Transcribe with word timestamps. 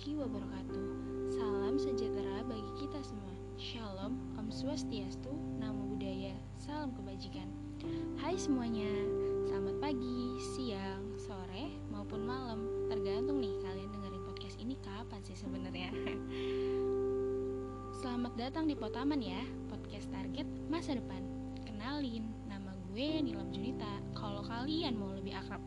warahmatullahi 0.00 0.32
wabarakatuh. 0.32 0.84
Salam 1.28 1.74
sejahtera 1.76 2.40
bagi 2.48 2.72
kita 2.80 3.04
semua. 3.04 3.36
Shalom, 3.60 4.16
Om 4.40 4.48
Swastiastu, 4.48 5.28
Namo 5.60 5.92
Buddhaya, 5.92 6.32
salam 6.56 6.96
kebajikan. 6.96 7.44
Hai 8.16 8.32
semuanya, 8.40 8.88
selamat 9.44 9.76
pagi, 9.76 10.40
siang, 10.56 11.04
sore, 11.20 11.76
maupun 11.92 12.24
malam. 12.24 12.88
Tergantung 12.88 13.44
nih 13.44 13.52
kalian 13.60 13.92
dengerin 13.92 14.24
podcast 14.24 14.56
ini 14.56 14.80
kapan 14.80 15.20
sih 15.20 15.36
sebenarnya. 15.36 15.92
Selamat 18.00 18.32
datang 18.40 18.72
di 18.72 18.80
Potaman 18.80 19.20
ya, 19.20 19.44
podcast 19.68 20.08
target 20.08 20.48
masa 20.72 20.96
depan. 20.96 21.20
Kenalin, 21.68 22.24
nama 22.48 22.72
gue 22.88 23.20
Nilam 23.20 23.52
Junita. 23.52 24.00
Kalau 24.16 24.40
kalian 24.48 24.96
mau 24.96 25.12
lebih 25.12 25.36
akrab, 25.36 25.60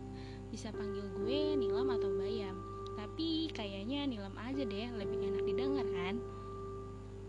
bisa 0.49 0.73
panggil 0.73 1.05
gue 1.21 1.53
Nilam 1.53 1.93
atau 1.93 2.09
Bayam. 2.17 2.72
Tapi 3.03 3.51
kayaknya 3.51 4.07
Nilam 4.07 4.31
aja 4.39 4.63
deh, 4.63 4.87
lebih 4.95 5.19
enak 5.27 5.43
didengar 5.43 5.83
kan? 5.91 6.23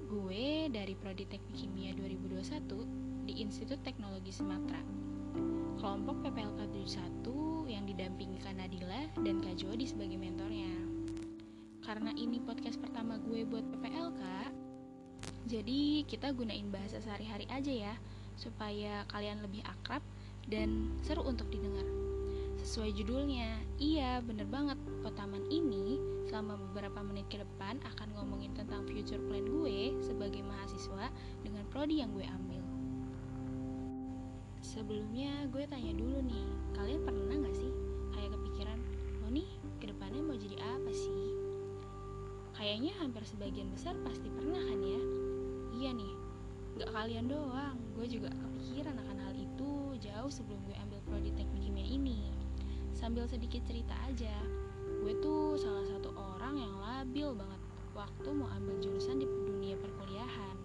Gue 0.06 0.70
dari 0.70 0.94
Prodi 0.94 1.26
Teknik 1.26 1.50
Kimia 1.50 1.90
2021 1.98 3.26
di 3.26 3.42
Institut 3.42 3.82
Teknologi 3.82 4.30
Sumatera. 4.30 4.78
Kelompok 5.82 6.22
PPLK 6.22 6.70
71 6.78 7.66
yang 7.66 7.90
didampingi 7.90 8.38
Kak 8.38 8.54
Nadila 8.54 9.02
dan 9.18 9.42
Kak 9.42 9.58
Jody 9.58 9.82
sebagai 9.90 10.14
mentornya. 10.14 10.70
Karena 11.82 12.14
ini 12.14 12.38
podcast 12.38 12.78
pertama 12.78 13.18
gue 13.18 13.42
buat 13.42 13.66
PPLK, 13.74 14.22
jadi 15.50 16.06
kita 16.06 16.38
gunain 16.38 16.70
bahasa 16.70 17.02
sehari-hari 17.02 17.50
aja 17.50 17.90
ya, 17.90 17.94
supaya 18.38 19.02
kalian 19.10 19.42
lebih 19.42 19.66
akrab 19.66 20.06
dan 20.46 20.94
seru 21.02 21.26
untuk 21.26 21.50
didengar. 21.50 22.13
Sesuai 22.64 22.96
judulnya, 22.96 23.60
iya 23.76 24.24
bener 24.24 24.48
banget, 24.48 24.80
Potaman 25.04 25.44
ini 25.52 26.00
selama 26.24 26.56
beberapa 26.56 27.04
menit 27.04 27.28
ke 27.28 27.36
depan 27.36 27.76
akan 27.84 28.16
ngomongin 28.16 28.56
tentang 28.56 28.88
future 28.88 29.20
plan 29.28 29.44
gue 29.44 29.92
sebagai 30.00 30.40
mahasiswa 30.40 31.12
dengan 31.44 31.68
prodi 31.68 32.00
yang 32.00 32.16
gue 32.16 32.24
ambil. 32.24 32.64
Sebelumnya 34.64 35.44
gue 35.52 35.68
tanya 35.68 35.92
dulu 35.92 36.24
nih, 36.24 36.48
kalian 36.72 37.04
pernah 37.04 37.36
gak 37.44 37.52
sih 37.52 37.68
kayak 38.16 38.32
kepikiran, 38.32 38.80
lo 39.20 39.28
nih 39.28 39.48
ke 39.76 39.92
depannya 39.92 40.24
mau 40.24 40.32
jadi 40.40 40.56
apa 40.64 40.92
sih? 40.96 41.24
Kayaknya 42.56 42.96
hampir 42.96 43.28
sebagian 43.28 43.68
besar 43.76 43.92
pasti 44.08 44.32
pernah 44.32 44.64
kan 44.64 44.80
ya? 44.80 45.02
Iya 45.84 45.90
nih, 46.00 46.12
gak 46.80 46.96
kalian 46.96 47.28
doang, 47.28 47.76
gue 47.92 48.08
juga 48.08 48.32
kepikiran 48.32 48.96
akan 49.04 49.16
hal 49.20 49.34
itu 49.36 50.00
jauh 50.00 50.32
sebelum 50.32 50.64
gue 50.64 50.76
ambil 50.80 51.04
prodi 51.04 51.28
teknik 51.36 51.60
kimia 51.60 51.84
ini. 51.84 52.43
Sambil 52.94 53.26
sedikit 53.26 53.60
cerita 53.66 53.90
aja, 54.06 54.30
gue 55.02 55.12
tuh 55.18 55.58
salah 55.58 55.82
satu 55.82 56.14
orang 56.14 56.54
yang 56.62 56.74
labil 56.78 57.34
banget 57.34 57.60
waktu 57.90 58.28
mau 58.30 58.46
ambil 58.54 58.78
jurusan 58.78 59.18
di 59.18 59.26
dunia 59.26 59.74
perkuliahan. 59.82 60.56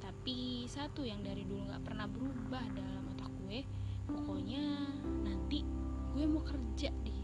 Tapi 0.00 0.64
satu 0.64 1.04
yang 1.04 1.20
dari 1.20 1.44
dulu 1.44 1.68
gak 1.68 1.84
pernah 1.84 2.08
berubah 2.08 2.64
dalam 2.72 3.04
otak 3.12 3.28
gue, 3.44 3.60
pokoknya 4.08 4.64
nanti 5.20 5.60
gue 6.16 6.24
mau 6.24 6.40
kerja 6.40 6.88
di 7.04 7.18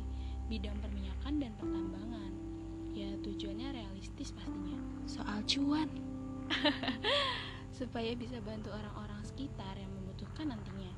bidang 0.52 0.76
perminyakan 0.76 1.34
dan 1.40 1.52
pertambangan. 1.56 2.32
Ya 2.92 3.16
tujuannya 3.24 3.74
realistis 3.74 4.30
pastinya, 4.30 4.76
soal 5.08 5.40
cuan. 5.48 5.88
supaya 7.74 8.14
bisa 8.14 8.38
bantu 8.38 8.70
orang-orang 8.70 9.18
sekitar 9.26 9.74
yang 9.74 9.90
membutuhkan 9.90 10.54
nantinya. 10.54 10.92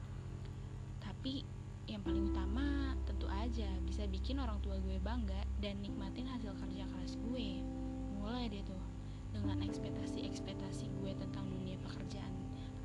Tapi 1.01 1.41
yang 1.89 2.03
paling 2.03 2.29
utama 2.29 2.56
aja 3.47 3.71
bisa 3.87 4.03
bikin 4.11 4.43
orang 4.43 4.59
tua 4.59 4.75
gue 4.83 4.99
bangga 4.99 5.39
dan 5.63 5.79
nikmatin 5.79 6.27
hasil 6.27 6.51
kerja 6.59 6.83
keras 6.91 7.15
gue. 7.15 7.63
Mulai 8.19 8.51
deh 8.51 8.59
tuh 8.67 8.83
dengan 9.31 9.63
ekspektasi-ekspektasi 9.63 10.91
gue 10.99 11.15
tentang 11.15 11.47
dunia 11.47 11.79
pekerjaan. 11.87 12.35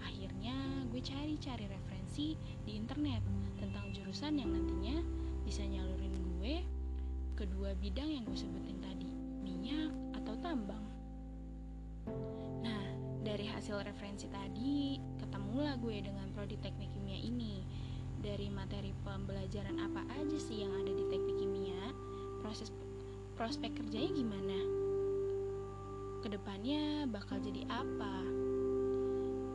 Akhirnya 0.05 0.53
gue 0.93 1.01
cari-cari 1.01 1.65
referensi 1.65 2.37
di 2.61 2.77
internet 2.77 3.25
tentang 3.57 3.89
jurusan 3.89 4.37
yang 4.37 4.53
nantinya 4.53 5.01
bisa 5.41 5.65
nyalurin 5.65 6.13
gue 6.37 6.61
kedua 7.33 7.73
bidang 7.81 8.21
yang 8.21 8.23
gue 8.29 8.37
sebutin 8.37 8.77
tadi, 8.85 9.09
minyak 9.41 9.89
atau 10.13 10.37
tambang. 10.45 10.85
Nah, 12.61 12.85
dari 13.25 13.49
hasil 13.49 13.81
referensi 13.81 14.29
tadi, 14.29 15.01
ketemulah 15.17 15.73
gue 15.81 16.05
dengan 16.05 16.29
prodi 16.37 16.61
teknik 16.61 16.93
kimia 16.93 17.17
ini. 17.17 17.65
Dari 18.21 18.53
materi 18.53 18.93
pembelajaran 19.01 19.81
apa 19.81 20.05
aja 20.13 20.37
sih 20.37 20.61
yang 20.61 20.69
ada 20.77 20.93
di 20.93 21.09
teknik 21.09 21.41
kimia, 21.41 21.89
proses 22.45 22.69
prospek 23.33 23.81
kerjanya 23.81 24.13
gimana? 24.13 24.57
Ke 26.21 26.29
depannya 26.29 27.09
bakal 27.09 27.41
jadi 27.41 27.65
apa? 27.65 28.21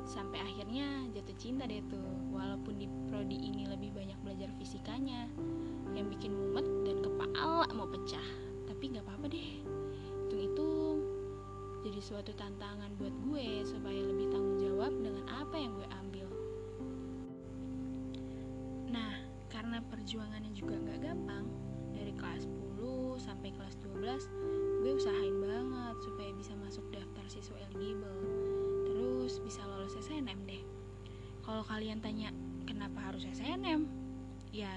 Sampai 0.02 0.42
akhirnya 0.42 1.06
jatuh 1.14 1.36
cinta 1.38 1.62
deh 1.70 1.78
tuh, 1.86 2.10
walaupun 2.34 2.74
di 2.82 2.90
prodi 3.06 3.38
ini 3.38 3.70
lebih 3.70 3.94
banyak 3.94 4.18
belajar 4.26 4.50
fisikanya, 4.58 5.30
yang 5.94 6.10
bikin 6.10 6.34
mumet 6.34 6.66
dan 6.82 7.06
kepala 7.06 7.70
mau 7.70 7.86
pecah. 7.86 8.26
Tapi 8.66 8.98
gak 8.98 9.06
apa-apa 9.06 9.30
deh, 9.30 9.62
hitung-hitung 10.26 11.06
jadi 11.86 12.02
suatu 12.02 12.34
tantangan 12.34 12.90
buat 12.98 13.14
gue 13.22 13.62
supaya 13.62 14.02
lebih 14.02 14.26
tanggung 14.34 14.58
jawab 14.58 14.90
dengan 14.90 15.22
apa 15.30 15.54
yang 15.54 15.70
gue 15.78 15.86
ambil. 16.02 16.15
Karena 19.66 19.82
perjuangannya 19.82 20.54
juga 20.54 20.78
gak 20.78 21.02
gampang, 21.02 21.50
dari 21.90 22.14
kelas 22.14 22.46
10 22.78 23.18
sampai 23.18 23.50
kelas 23.50 23.74
12, 23.82 24.30
gue 24.78 24.92
usahain 24.94 25.36
banget 25.42 25.96
supaya 26.06 26.30
bisa 26.38 26.54
masuk 26.54 26.86
daftar 26.94 27.26
siswa 27.26 27.58
eligible. 27.66 28.14
Terus 28.86 29.42
bisa 29.42 29.66
lolos 29.66 29.98
SNM 29.98 30.38
deh. 30.46 30.62
Kalau 31.42 31.66
kalian 31.66 31.98
tanya, 31.98 32.30
kenapa 32.62 33.10
harus 33.10 33.26
SNM? 33.26 33.90
Ya, 34.54 34.70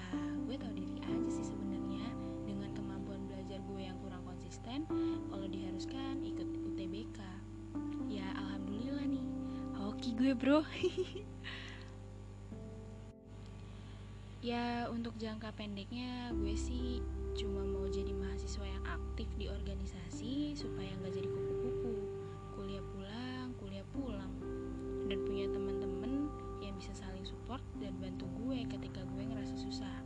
gue 0.49 0.57
tau 0.57 0.73
diri 0.73 0.97
aja 1.05 1.29
sih 1.37 1.53
sebenarnya 1.53 2.09
dengan 2.49 2.73
kemampuan 2.73 3.29
belajar 3.29 3.61
gue 3.61 3.81
yang 3.85 3.97
kurang 4.01 4.25
konsisten, 4.25 4.89
kalau 5.29 5.45
diharuskan 5.45 6.25
ikut 6.25 6.49
UTBK. 6.65 7.21
Ya, 8.09 8.25
alhamdulillah 8.41 9.05
nih. 9.05 9.25
Hoki 9.77 10.17
gue, 10.17 10.33
Bro. 10.33 10.65
ya, 14.39 14.87
untuk 14.91 15.15
jangka 15.19 15.51
pendeknya 15.55 16.31
gue 16.35 16.55
sih 16.55 17.03
cuma 17.37 17.63
mau 17.63 17.87
jadi 17.87 18.11
mahasiswa 18.11 18.65
yang 18.65 18.83
aktif 18.87 19.27
di 19.39 19.47
organisasi 19.47 20.55
supaya 20.55 20.91
nggak 20.99 21.13
jadi 21.15 21.27
kupu-kupu. 21.27 21.95
Kuliah 22.55 22.83
pulang, 22.95 23.47
kuliah 23.59 23.87
pulang. 23.95 24.33
Dan 25.07 25.25
punya 25.25 25.47
teman-teman 25.49 26.27
yang 26.59 26.75
bisa 26.75 26.91
saling 26.95 27.23
support 27.23 27.63
dan 27.79 27.95
bantu 27.99 28.27
gue 28.45 28.67
ketika 28.67 29.01
gue 29.15 29.23
ngerasa 29.23 29.55
susah. 29.59 29.99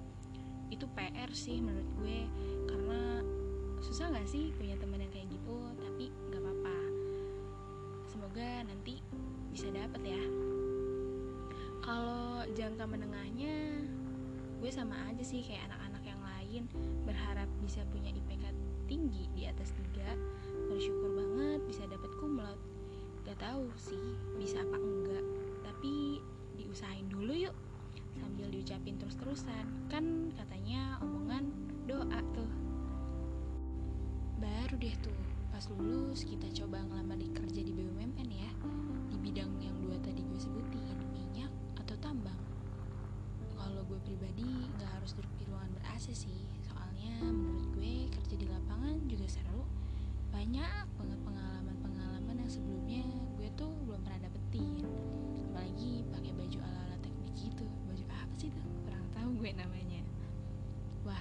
Itu 0.73 0.89
PR 0.97 1.29
sih 1.33 1.61
menurut 1.61 1.89
gue 2.01 2.19
karena 2.69 3.21
susah 3.83 4.15
gak 4.15 4.25
sih 4.31 4.55
punya 4.55 4.79
teman 4.79 5.03
yang 5.03 5.11
kayak 5.11 5.27
gitu 5.27 5.59
tapi 5.75 6.07
gak 6.31 6.39
apa-apa 6.39 6.77
semoga 8.07 8.63
nanti 8.63 9.03
bisa 9.51 9.67
dapet 9.75 10.15
ya 10.15 10.23
kalau 11.83 12.47
jangka 12.55 12.87
menengahnya 12.87 13.83
gue 14.63 14.71
sama 14.71 14.95
aja 15.11 15.19
sih 15.27 15.43
kayak 15.43 15.67
anak-anak 15.67 16.03
yang 16.07 16.21
lain 16.23 16.63
berharap 17.03 17.51
bisa 17.59 17.83
punya 17.91 18.15
IPK 18.15 18.47
tinggi 18.87 19.27
di 19.35 19.43
atas 19.43 19.75
3 19.91 20.71
bersyukur 20.71 21.11
banget 21.19 21.59
bisa 21.67 21.83
dapet 21.91 22.07
kumlot 22.23 22.55
gak 23.27 23.35
tahu 23.43 23.67
sih 23.75 24.15
bisa 24.39 24.63
apa 24.63 24.79
enggak 24.79 25.25
tapi 25.67 26.23
diusahain 26.55 27.11
dulu 27.11 27.35
yuk 27.35 27.55
sambil 28.19 28.47
diucapin 28.49 28.95
terus-terusan. 29.01 29.65
Kan 29.89 30.33
katanya 30.37 30.97
omongan 31.01 31.49
doa 31.89 32.19
tuh. 32.33 32.51
Baru 34.41 34.75
deh 34.77 34.95
tuh 35.01 35.19
pas 35.53 35.69
lulus 35.69 36.25
kita 36.25 36.49
coba 36.63 36.81
ngelamar 36.81 37.21
di 37.21 37.29
kerja 37.29 37.61
di 37.61 37.69
BUMN 37.69 38.25
ya 38.25 38.51
di 39.13 39.17
bidang 39.21 39.53
yang 39.61 39.77
harus 45.03 45.19
duduk 45.19 45.35
di 45.35 45.43
ruangan 45.51 45.67
ber 45.75 45.83
AC 45.91 46.15
sih. 46.15 46.47
Soalnya 46.63 47.19
menurut 47.27 47.67
gue 47.75 48.07
kerja 48.07 48.35
di 48.39 48.47
lapangan 48.47 49.03
juga 49.03 49.27
seru. 49.27 49.67
Banyak 50.31 50.87
banget 50.95 51.19
pengalaman-pengalaman 51.27 52.35
yang 52.39 52.47
sebelumnya 52.47 53.03
gue 53.35 53.51
tuh 53.59 53.67
belum 53.83 53.99
pernah 53.99 54.23
dapetin. 54.23 54.87
Apalagi 55.51 56.07
pakai 56.07 56.31
baju 56.39 56.57
ala-ala 56.63 56.95
teknik 57.03 57.35
gitu. 57.35 57.67
Baju 57.83 58.05
apa 58.15 58.33
sih 58.39 58.47
tuh? 58.47 58.63
Kurang 58.87 59.03
tahu 59.11 59.29
gue 59.43 59.51
namanya. 59.51 60.07
Wah 61.03 61.19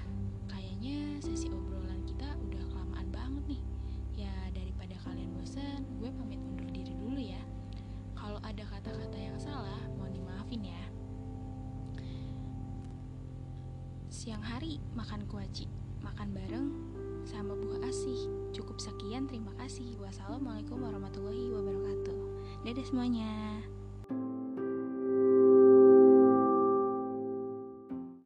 siang 14.23 14.39
hari 14.39 14.79
makan 14.95 15.27
kuaci 15.27 15.67
makan 15.99 16.31
bareng 16.31 16.71
sama 17.27 17.59
buah 17.59 17.91
asih. 17.91 18.31
Cukup 18.55 18.79
sekian, 18.79 19.27
terima 19.27 19.51
kasih. 19.59 19.99
Wassalamualaikum 19.99 20.79
warahmatullahi 20.79 21.51
wabarakatuh. 21.51 22.19
Dadah 22.63 22.87
semuanya. 22.87 23.59